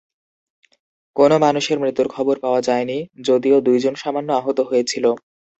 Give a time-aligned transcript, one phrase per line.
[1.15, 2.97] কোন মানুষের মৃত্যুর খবর পাওয়া যায়নি,
[3.21, 5.05] যদিও দুইজন সামান্য আহত হয়েছিল।